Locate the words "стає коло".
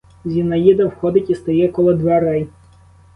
1.35-1.93